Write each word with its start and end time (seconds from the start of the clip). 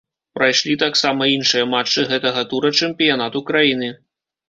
Прайшлі 0.37 0.77
таксама 0.83 1.27
іншыя 1.35 1.69
матчы 1.75 2.09
гэтага 2.15 2.49
тура 2.51 2.75
чэмпіянату 2.83 3.47
краіны. 3.55 3.97